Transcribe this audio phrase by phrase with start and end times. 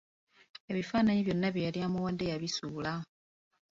[0.71, 2.93] Ebifaananyi byonna bye yali amuwadde yabisuula.